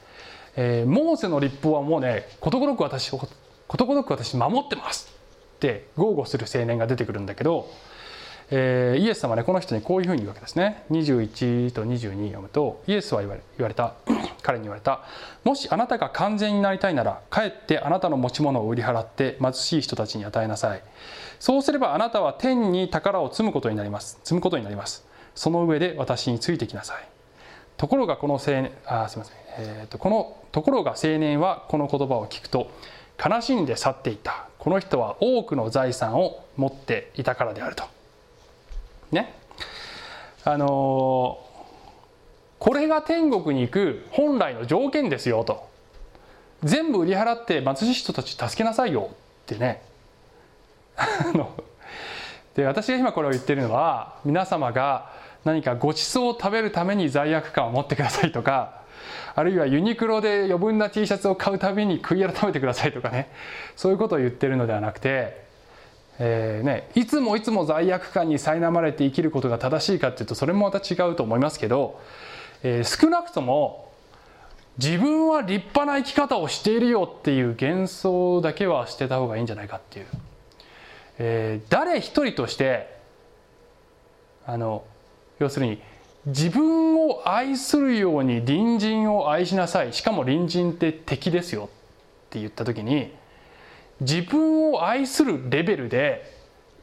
[0.56, 3.28] えー、モーセの立法はもうねことごとく私こ
[3.76, 5.12] とごとく私守ってます
[5.56, 7.72] って豪語する青年が出てくるんだけど
[8.52, 10.84] えー、イエス様はねこの人にこういうふうに言うわけですね。
[10.92, 13.94] 21と22読むとイエスは言われ言われた。
[14.44, 15.02] 彼に言われた。
[15.44, 20.82] もしあなたが完全になりたいならかえってあなたの持ち物を売り払って貧しい人たちに与えなさい。
[21.40, 24.20] そうすればあなたは天に宝を積むことになります。
[24.24, 25.06] 積むことになります。
[25.34, 27.08] その上で私についてきなさい。
[27.78, 32.72] ところがこの青年あすみません、えーと、このところが青年はこの言葉を聞くと
[33.24, 34.48] 悲しんで去っていた。
[34.60, 37.95] この人は多くの財産を持っていたからであると。
[39.16, 39.34] ね。
[40.44, 41.40] あの
[42.60, 45.68] これが天国に行く本来の条件ですよと。
[46.64, 49.10] 全部売り払って貧しい人たち助けなさいよ。
[49.12, 49.82] ってね。
[52.56, 55.12] で私が今これを言ってるのは皆様が
[55.44, 58.82] 何かごちそうを食べるために罪悪感を持ってくださいとか
[59.36, 63.30] あるいはユニクロで余分な T シャツを買うたびに悔い改めてくださいとかね。
[63.76, 65.45] そういうことを言ってるのではなくて
[66.18, 72.00] えーね、いつもいつも罪悪感に苛まれて生きることが正しいかっていうとそれもまた違うと思いますけど、
[72.64, 73.92] えー、少なくとも
[74.78, 80.06] 自分は立派な生き方をしているよっていう幻想だけはしてた方がいいんじゃないかっていう、
[81.18, 82.96] えー、誰一人として
[84.46, 84.86] あの
[85.40, 85.82] 要するに
[86.26, 89.94] 自分を愛するように隣人を愛しなさい。
[89.94, 91.68] しかも隣人って敵ですよっ
[92.32, 93.14] て言った時に
[94.02, 96.34] 自分を愛するレベルで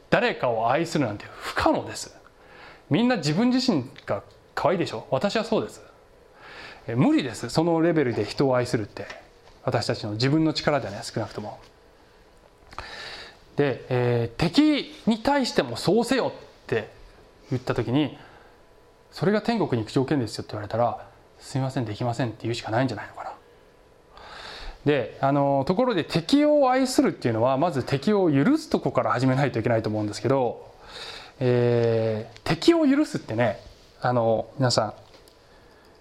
[0.09, 2.15] 誰かを愛するなんて不可能です。
[2.89, 4.23] みんな自分自身が
[4.55, 5.07] 可愛いでしょ？
[5.09, 5.81] 私はそうです。
[6.95, 7.49] 無理です。
[7.49, 9.05] そのレベルで人を愛するって。
[9.65, 11.57] 私たちの自分の力ではね少なくとも。
[13.55, 16.89] で、えー、敵に対してもそうせよって
[17.49, 18.17] 言った時に
[19.11, 21.07] それが天国に行く条件ですよって言われたら
[21.39, 23.33] すみませんできませんって言うしかないんじゃないのかな。
[24.85, 30.73] であのところで敵を愛するっていうのはまず敵を許すとこから始めないといけないと思うんですけど、
[31.39, 33.59] えー、敵を許すってね
[34.01, 34.93] あの皆さん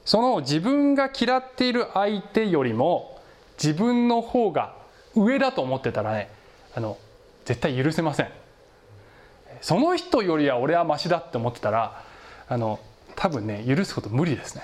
[0.05, 3.21] その自分が嫌っている相手よりも
[3.62, 4.75] 自分の方が
[5.14, 6.29] 上だと思ってたらね
[6.75, 6.99] あの
[7.45, 8.29] 絶対許せません。
[9.61, 12.03] その人よりは俺はマシだって思ってたら
[12.49, 12.81] あの
[13.14, 14.62] 多分ね許すこと無理ですね。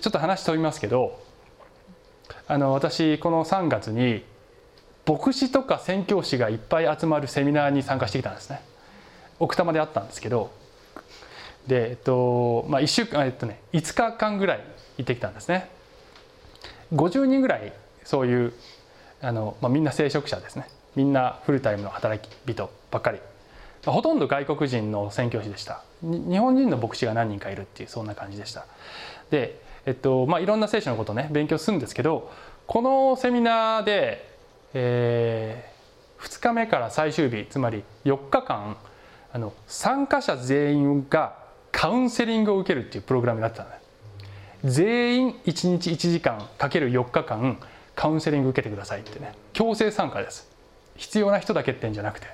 [0.00, 1.22] ちょっと話飛びますけど
[2.46, 4.24] あの私この3月に
[5.06, 8.60] 牧師とか宣教師がいっぱい集まるセミナーに参加してきたんですね。
[9.38, 10.50] 奥多摩であったんですけど。
[11.66, 14.60] で、えっとまあ、1週間、えっとね、5日間ぐらい
[14.98, 15.68] 行ってきたんですね。
[16.92, 17.72] 50人ぐらい
[18.04, 18.52] そういう
[19.20, 20.68] あの、まあ、みんな聖職者ですね。
[20.96, 23.18] みんなフルタイムの働き人ばっかり。
[23.84, 25.82] ほとんど外国人の宣教師でした。
[26.02, 28.66] 日本人の牧師が何人かいるっていうそんな感じでした。
[29.30, 32.30] で、えっとまあ、いろんな聖書のことをね勉強するんですけど
[32.66, 34.36] このセミナーで、
[34.72, 38.76] えー、2日目から最終日つまり4日間
[39.32, 41.36] あの参加者全員が
[41.72, 43.76] カウンセリングを受けるっていうプログラムになってたのね。
[44.64, 47.58] 全員1日1時間かける4日間
[47.94, 49.34] カウンセリング受けてくださいってね。
[49.52, 50.48] 強制参加です。
[50.96, 52.28] 必要な人だけってんじゃなくて。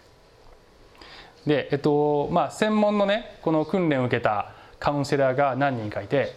[1.47, 6.37] でえっとまあ専門のねこの訓練を受けたカウンセラーが何人かいて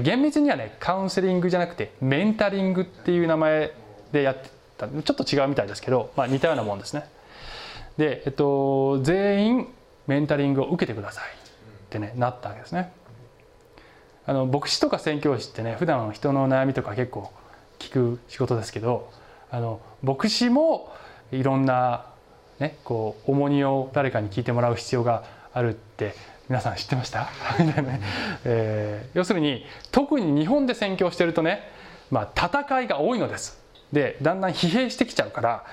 [0.00, 3.72] 厳密にはねカウンセリングじゃなくてメンタリングっていう名前
[4.12, 4.88] でやってた。
[4.88, 7.04] ちょっと違うみたいですけど、まあ、似たようなもんですね。
[7.98, 9.68] で、えっと、全員
[10.06, 11.24] メンタリングを受けてください。
[11.24, 11.28] っ
[11.92, 12.92] てねなったわけですね。
[14.24, 17.30] あの牧師とか宣教師ってね普段人の悩みとか結構
[17.78, 19.10] 聞く仕事ですけど
[19.50, 20.92] あの牧師も
[21.32, 22.06] いろんな、
[22.60, 26.14] ね、こう重荷を誰かに聞いてもらう必要があるって
[26.52, 27.30] 皆さん知ってました？
[28.44, 31.66] えー、要するに特に日本で宣教してるとね、
[32.10, 33.58] まあ、戦いが多いのです。
[33.90, 35.64] でだんだん疲弊してきちゃうから、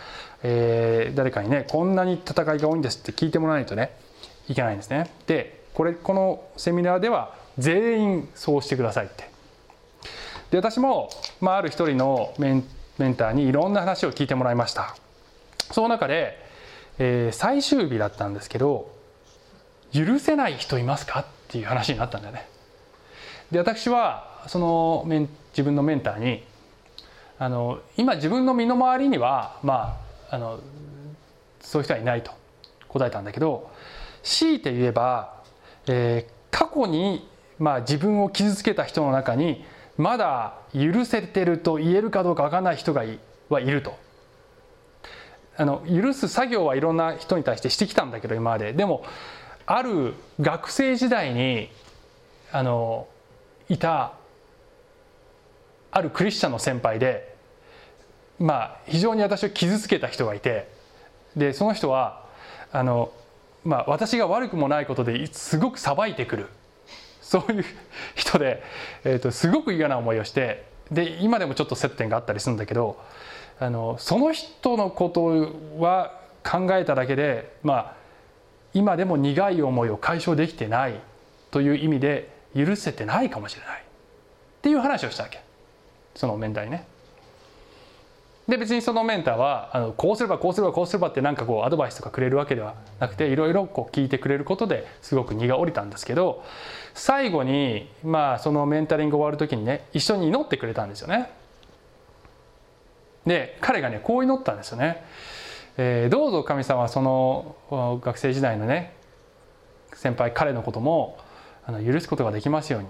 [0.41, 3.91] えー、誰かにねこんなに戦いが多いんですって聞いてもらわないとね
[4.47, 5.09] いけないんですね。
[5.27, 9.29] でこれこのセミナーでは全員そうしてくださいって。
[10.51, 11.09] で私も、
[11.41, 12.63] まあ、ある一人のメン
[12.97, 14.95] メンターにいろんな話を聞いてもらいました。
[15.71, 16.41] その中で、
[16.99, 18.97] えー、最終日だったんですけど
[19.93, 21.21] 許せない人いますか？
[21.21, 22.47] っていう話になったんだよね。
[23.51, 25.05] で私はその
[25.51, 26.43] 自分のメンターに
[27.39, 29.97] あの今自分の身の回りにはま
[30.29, 30.59] ああの
[31.61, 32.31] そういう人はいないと
[32.87, 33.71] 答えたんだけど
[34.23, 35.41] 強いて言えば、
[35.87, 39.65] えー、過去に、まあ、自分を傷つけた人の中に
[39.97, 43.97] まだ許せてると言えるかどうか分からない人がいはいると。
[45.57, 48.73] あの許す作業はいろんな人に対してしてきたんだけど今まで。
[48.73, 49.03] でも
[49.71, 51.69] ある学生時代に
[52.51, 53.07] あの
[53.69, 54.13] いた
[55.91, 57.35] あるクリスチャンの先輩で
[58.39, 60.67] まあ非常に私を傷つけた人がいて
[61.35, 62.25] でその人は
[62.71, 63.11] あの
[63.63, 66.47] まあ、私が悪くもないことですごく裁いてくる。
[67.21, 67.65] そういう
[68.15, 68.63] 人で、
[69.03, 72.99] えーと、すごく嫌な思いをしてで今でもちょっと接点があったりするんだけど
[73.59, 77.98] あのその人のことは考えただけで、まあ、
[78.73, 80.99] 今でも苦い思いを解消できてない
[81.51, 83.83] という意味で許せてないかもしれないっ
[84.61, 85.41] ていう話をしたわけ
[86.15, 86.85] その面談にね。
[88.47, 96.43] で別にそのメンターはあのこうすればこうすればこうすればってなんかこうアドバイスとかくれるわけではなくていろいろこう聞いてくれることですごく荷が下りたんですけど
[96.95, 101.29] 最後にまあそのメンタリング終わる時にね一緒に祈ってくれたんですよね。
[103.27, 105.05] で彼がねこう祈ったんですよね。
[105.81, 107.55] えー、どうぞ神様はその
[108.03, 108.93] 学生時代のね
[109.93, 111.17] 先輩彼のことも
[111.65, 112.89] あの許すことができますように。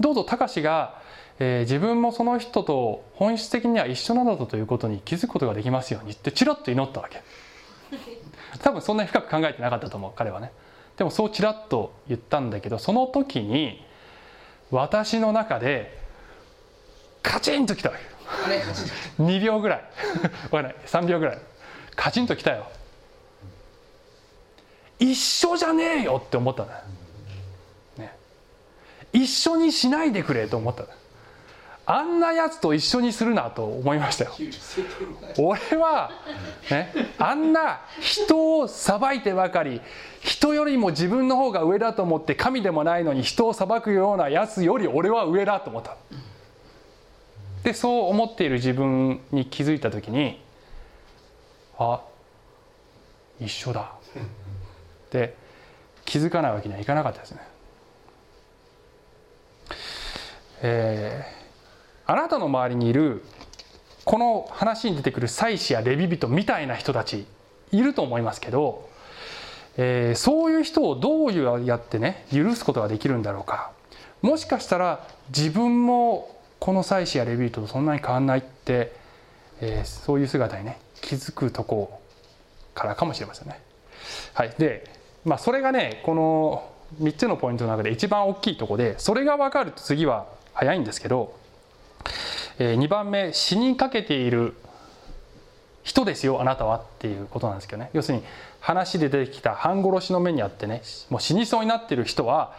[0.00, 1.00] どうぞ隆が
[1.40, 6.12] えー、自分もその人と本質的には一緒なんだということに気づくことができますように。
[6.12, 7.22] ってチラッと祈ったわけ。
[8.62, 10.52] 多分そんなに深く考えてなかったと思う彼はね。
[10.96, 13.84] でもそうチラッと言ったんだけどその時に
[14.70, 15.98] 私の中で
[17.20, 18.02] カチンときたわけ。
[19.20, 19.84] 2秒ぐらい。
[20.50, 20.76] 分かんない。
[20.86, 21.38] 3秒ぐらい
[21.96, 22.66] カチンときたよ。
[24.98, 26.84] 一緒じゃねえよって思ったんだ、
[27.98, 28.16] ね、
[29.12, 30.84] 一緒にしないでくれと思った
[31.86, 34.32] あんなやつと一緒にするなと思いましたよ。
[35.36, 36.10] 俺は、
[36.70, 39.82] ね、あんな人を裁いてばかり
[40.20, 45.96] 人よりも自分の方が上だと思って神でもないのに人を裁くようなやつより俺は上だと思った。
[47.64, 50.43] でそう思っている自分に気づいた時に
[51.78, 52.00] あ
[53.40, 53.92] 一緒だ。
[55.06, 55.34] って
[56.04, 57.40] 気づかないわけにはいかなかったですね。
[60.62, 61.44] えー
[62.06, 63.22] あなたの周りにいる
[64.04, 67.26] この話に出てくる祭司やレビ人みたいな人たち
[67.72, 68.88] いると思いますけど、
[69.78, 73.72] えー、そういう人をどうやってね許すことができるんだろうか。
[74.20, 78.92] もしかしたら自分もこの祭司やレビ人とそんなに変わんないって、
[79.60, 82.00] えー、そういう姿にね気づくとこ
[82.74, 83.60] からかもしれませんね。
[84.32, 84.90] はい、で、
[85.24, 86.70] まあ、それがねこの
[87.02, 91.36] 3つのポイントの中で一番大きいとこでそれが分かると次は早いんですけど
[92.58, 94.54] え2番目死にかけている
[95.82, 97.90] 人ですよあなたはっていうことなんですけどね。
[97.92, 98.24] 要するに
[98.60, 102.54] 話で出てきた半殺しの目にあってねもう死にそうになってる人は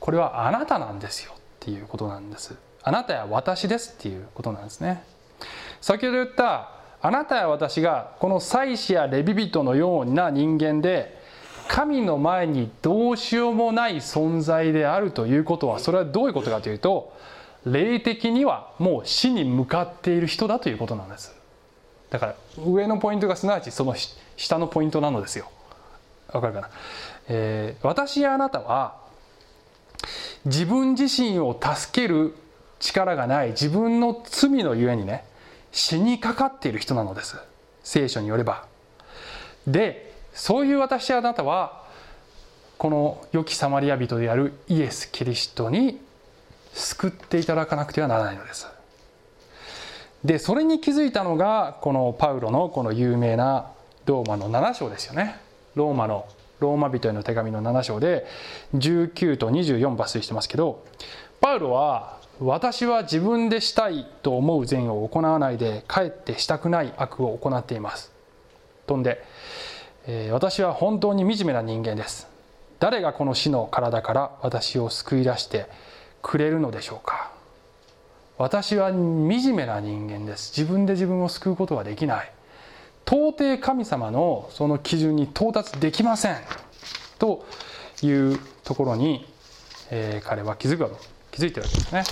[0.00, 2.56] これはあなたなんですよっていうことなんです。
[2.82, 5.04] あなたや私ですっていうことなんですね。
[5.80, 11.18] 先ほど言ったあなたや私がこの祭司やレビ人のような人間で
[11.68, 17.12] 神の前にどうしようもない存在であるということはそれはどういうことかというと
[17.66, 21.36] 霊的にはもう死に向かっている人だということなんです。
[22.08, 23.94] だから上のポイントがすなわちその
[24.38, 25.50] 下のポイントなのですよ。
[26.32, 26.70] わかるかな、
[27.28, 28.96] えー、私やあなたは
[30.46, 32.34] 自分自身を助ける
[32.80, 35.24] 力がない自分の罪のゆえにね
[35.74, 37.36] 死にかかっている人なのです。
[37.82, 38.64] 聖書によれば。
[39.66, 41.84] でそういう私やあなたは
[42.78, 46.00] この良きサマリア人であるイエス・キリストに
[46.72, 48.66] 救っていただかなくてはならないのです。
[50.24, 53.70] でそれに気づいたのがこのパウロのこの有名な
[54.06, 55.36] ローマの7章ですよね。
[55.74, 56.26] ローマの
[56.60, 58.26] ローマ人への手紙の7章で
[58.76, 60.84] 19と24抜粋してますけど
[61.40, 68.12] パウロは私は自分でしたいと思う善を行わないでかえってしたくない悪を行っています。
[68.86, 69.22] 飛んで、
[70.06, 72.26] えー、私は本当に惨めな人間です。
[72.80, 75.66] 誰がこの死の体から私を救い出して
[76.22, 77.32] くれるのでしょうか。
[78.36, 80.52] 私は惨めな人間です。
[80.58, 82.32] 自分で自分を救うことはできない。
[83.06, 86.36] 到底神様のその基準に到達できません。
[87.20, 87.46] と
[88.02, 89.24] いうところに、
[89.90, 91.13] えー、彼は気づくわけです。
[91.34, 92.04] 気づいてるわけですね。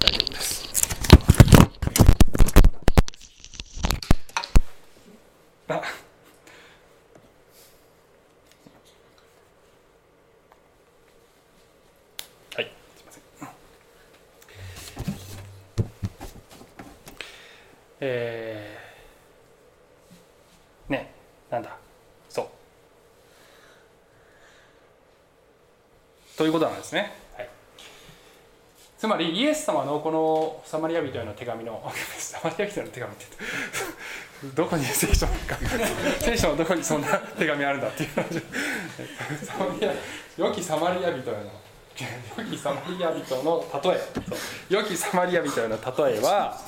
[0.00, 0.88] 大丈夫です。
[5.68, 5.82] あ
[18.00, 21.14] えー、ね
[21.50, 21.78] なんだ
[22.28, 22.48] そう
[26.36, 27.48] ということなんですね、はい、
[28.98, 33.26] つまりイエス様のこのサマリア人への手紙の サマリア人への手紙って
[34.54, 35.32] どこに聖書か
[36.20, 38.42] 聖書のどこにそんな手紙あるんだっていう話。
[39.46, 39.92] サマリア
[40.36, 41.50] 良きサマリア人への
[42.38, 44.00] 良きサマリア人の例え。
[44.68, 46.60] 良きサマリア人への例えは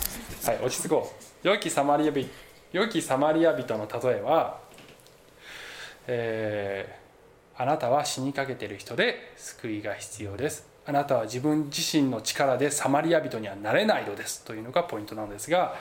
[0.44, 1.12] はい落ち着こ
[1.44, 1.48] う。
[1.48, 2.30] 良きサマリア人
[2.72, 4.58] 良きサマリア人の例えは、
[6.06, 6.97] えー、
[7.60, 15.74] あなたは死にかけている人で救いが必要ですあなたは自分自身の力でサマリア人にはなれないのですというのがポイントなんですが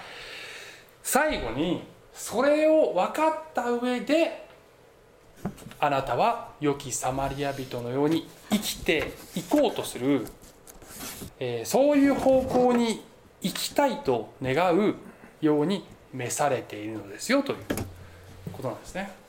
[1.03, 4.47] 最後にそれを分かった上で
[5.79, 10.25] あなたは良きサマリア人のように生きていこうとする、
[11.39, 13.03] えー、そういう方向に
[13.43, 14.95] 生きたいと願う
[15.41, 17.57] ように召されているのですよという
[18.51, 19.26] ことなんですね。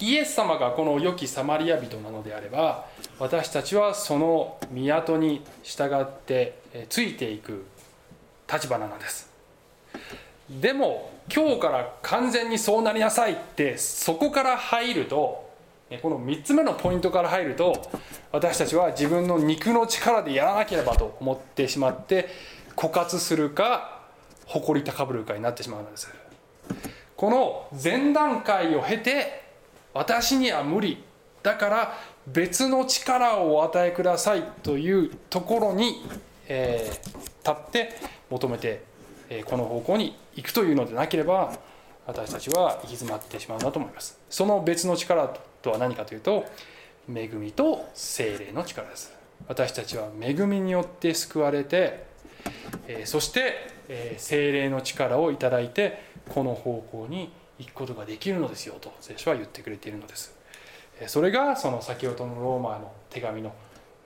[0.00, 2.86] イエス様がこの良きサマリア人なのであれば
[3.18, 6.58] 私たちはその港に従って
[6.88, 7.64] ついていく
[8.52, 9.30] 立場なのです。
[10.50, 15.50] でも今日から完全にそうなりなさいってそこから入ると
[16.00, 17.90] この3つ目のポイントから入ると
[18.32, 22.28] 私たちは自分の肉の力でやらなければと思ってしまって
[22.74, 24.00] 枯渇するか
[24.46, 26.12] 誇り高ぶるかになってしまうのです。
[27.16, 29.41] この前段階を経て
[29.94, 31.02] 私には無理。
[31.42, 36.04] だから別の力をお与えくださいというところに、
[36.46, 37.90] えー、立って
[38.30, 38.84] 求めて、
[39.28, 41.52] えー、この方向に行くというのでなければ
[42.06, 44.20] 私たちは行き詰まってしまうんだと思います。
[44.30, 46.44] その別の力とは何かというと
[47.12, 49.12] 恵みと精霊の力です。
[49.48, 52.04] 私たちは恵みによって救われて、
[52.86, 57.30] えー、そしてえー、精霊の力をいただいてこの方向に
[57.62, 60.34] 行くことができるのですよと聖書は言ってくれているのです。
[61.06, 63.52] それがその先ほどのローマの手紙の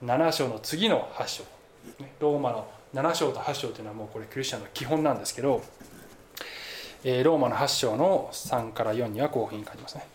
[0.03, 1.43] 7章の次の8章。
[2.19, 5.61] ローマの7章と8章というのはもうこれクリスチャンの基本なんですけど
[7.03, 10.07] ローマの8章の3から4にはこういうふうに書きますね。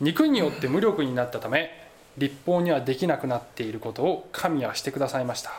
[0.00, 1.70] 肉によって無力になったため
[2.16, 5.52] 立法にはできなくなっていることを神はしてくださいました。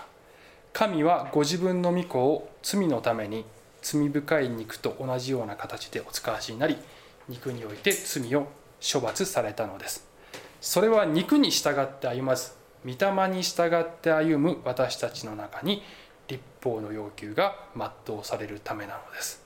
[0.73, 3.45] 神はご自分の御子を罪のために
[3.81, 6.77] 罪深い肉と同じような形でお使わしになり
[7.29, 8.47] 肉において罪を
[8.81, 10.07] 処罰されたのです。
[10.59, 12.51] それは肉に従って歩まず
[12.85, 15.83] 御霊に従って歩む私たちの中に
[16.27, 19.43] 立法の要求が全うされるためなのです。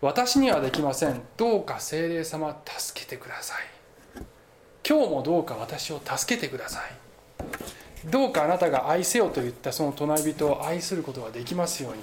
[0.00, 1.22] 私にはできません。
[1.36, 3.58] どうか精霊様助けてください。
[4.86, 8.10] 今日もどうか私を助けてください。
[8.10, 12.02] どうかあなたが愛せよと言ったその隣人を愛することができますように。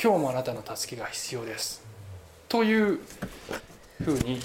[0.00, 1.87] 今日もあなたの助けが必要です。
[2.48, 3.00] という
[4.02, 4.40] ふうに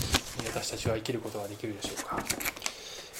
[0.45, 2.23] 私たちは生きることができるでしょうか、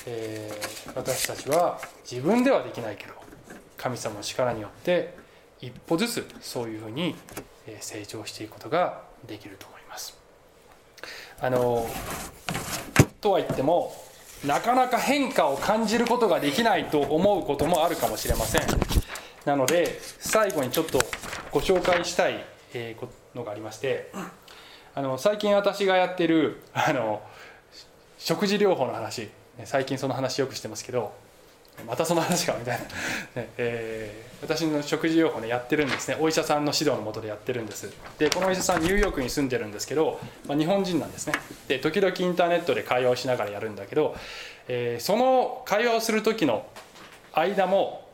[0.08, 1.80] えー、私たちは
[2.10, 3.14] 自分ではできないけど
[3.78, 5.16] 神様の力によって
[5.62, 7.16] 一歩ずつそういうふうに
[7.80, 10.18] 成長していくことができると思います。
[11.40, 11.88] あの
[13.22, 13.94] とは言っても
[14.46, 18.62] なかなか変化を感じることができないと思うこともあるかもしれません。
[19.46, 21.00] なので最後にちょっと
[21.52, 22.46] ご紹介したい
[23.36, 24.12] のがありまして
[24.96, 27.22] あの最近私がやってるあの
[28.18, 29.30] 食事療法の話。
[29.66, 31.14] 最近その話よくしてますけど
[31.88, 32.86] またその話かみたいな、
[33.44, 36.18] ねえー、私の食事療法ねやってるんですね。
[36.20, 37.94] お医者さんの指導のもとでやってるんです。
[38.18, 41.34] でこのお医者さんニューヨークに住んでるんですけど、まあ、日本人なんですね。
[41.68, 44.16] で時々インターネットで会話をしながらやるんだけど、
[44.68, 46.66] えー、その会話をする時の
[47.34, 48.10] 間も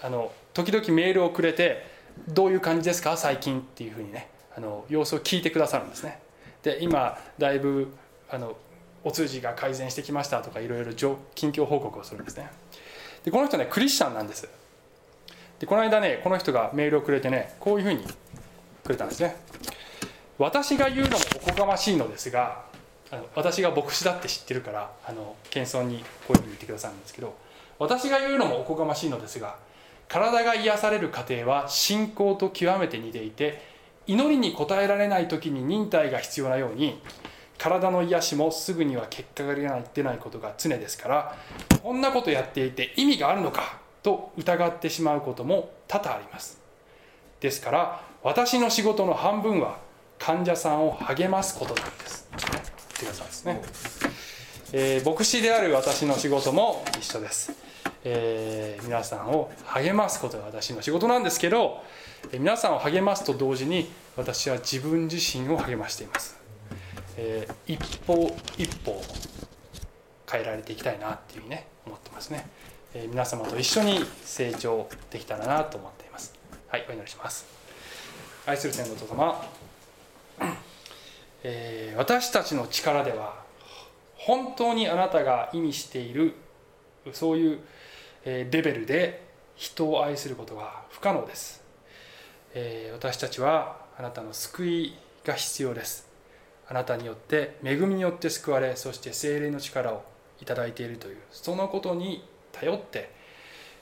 [0.00, 1.86] あの時々メールをくれて
[2.28, 3.16] 「どういう感じですか？
[3.16, 4.28] 最近」っていうふうにね。
[4.58, 6.18] あの様子を聞いてくださるんですね。
[6.64, 7.94] で今だいぶ
[8.28, 8.56] あの
[9.04, 12.50] お通じが改善してきましたとかいろいろ近況報告をするんですね。
[13.24, 14.48] でこの人ねクリスチャンなんです。
[15.60, 18.04] でこの間ねこの人がメールをくれてねこういうふうに
[18.82, 19.36] くれたんですね。
[20.38, 22.64] 私が言うのもおこがましいのですが
[23.12, 27.36] あの私が牧師だって知ってるからあの謙遜にこういうふうに言ってくださるんですけど
[27.78, 29.56] 私が言うのもおこがましいのですが
[30.08, 33.77] 体が癒される過程は信仰と極めて似ていて
[34.08, 37.00] 祈りに応えられない時に忍耐が必要なように
[37.58, 39.54] 体の癒しもすぐには結果が
[39.94, 41.36] 出ないことが常ですから
[41.82, 46.58] こんなことやっていて意味があるのかと疑ってしまうことも多々あります。
[47.40, 49.78] ですから私の仕事の半分は
[50.18, 52.28] 患者さんを励ますことなんです。
[52.98, 53.62] ってくださいですね、
[54.72, 57.52] えー、牧師である私の仕事も一緒です、
[58.10, 61.82] えー、皆さんを励ますことが私の仕事なんですけど
[62.32, 66.38] え皆さんを励ますと同時に私は自分自身を励ましています。
[67.18, 69.02] えー、一歩一歩
[70.30, 72.46] 変えられていきたいなっていうふうにね思ってますね、
[72.94, 76.32] え、皆様と一緒に成長できたらなと思っています。
[76.68, 77.46] はいお祈りします。
[78.46, 79.44] 愛する天のお父様、
[81.42, 83.42] え、私たちの力では
[84.14, 86.34] 本当にあなたが意味している
[87.12, 87.60] そういう
[88.50, 89.26] レベルで
[89.56, 91.62] 人を愛することは不可能です、
[92.54, 96.08] えー、私たちはあなたの救いが必要です。
[96.70, 100.04] あなたによって恵みによって救われそして精霊の力を
[100.40, 102.22] いただいているというそのことに
[102.52, 103.10] 頼って、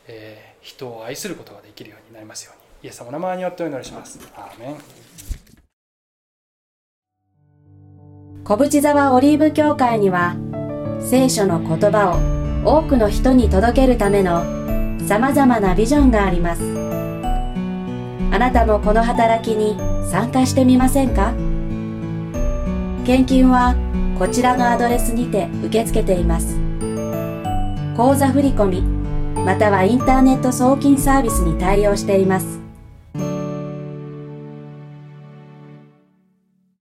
[0.06, 2.88] えー、人を愛することができるようになりますように。
[2.88, 4.20] イエス様の名前によってお祈りします。
[4.36, 4.76] アーメン。
[8.44, 10.36] 小淵沢オリーブ教会には
[11.00, 12.35] 聖書の言葉を
[12.66, 14.42] 多くの人に届けるための
[15.06, 16.62] さまざまなビジョンがあります
[18.32, 19.78] あなたもこの働きに
[20.10, 21.32] 参加してみませんか？
[23.06, 23.76] 献金は
[24.18, 26.58] こちらのアドレスにて受け付けています。
[27.96, 28.82] 口座振込
[29.44, 32.65] またはインターネット送金サービスに対応しています。